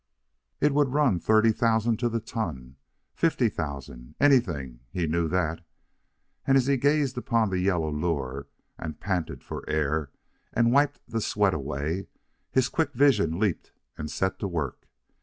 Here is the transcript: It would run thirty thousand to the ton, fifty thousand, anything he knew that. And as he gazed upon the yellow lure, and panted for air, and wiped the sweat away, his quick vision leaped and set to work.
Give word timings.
It 0.59 0.73
would 0.73 0.93
run 0.95 1.19
thirty 1.19 1.51
thousand 1.51 1.97
to 1.97 2.09
the 2.09 2.19
ton, 2.19 2.77
fifty 3.13 3.49
thousand, 3.49 4.15
anything 4.19 4.79
he 4.89 5.05
knew 5.05 5.27
that. 5.27 5.63
And 6.47 6.57
as 6.57 6.65
he 6.65 6.75
gazed 6.77 7.19
upon 7.19 7.51
the 7.51 7.59
yellow 7.59 7.91
lure, 7.91 8.47
and 8.79 8.99
panted 8.99 9.43
for 9.43 9.63
air, 9.69 10.09
and 10.53 10.71
wiped 10.71 11.01
the 11.07 11.21
sweat 11.21 11.53
away, 11.53 12.07
his 12.49 12.67
quick 12.67 12.93
vision 12.95 13.37
leaped 13.39 13.73
and 13.95 14.09
set 14.09 14.39
to 14.39 14.47
work. 14.47 14.87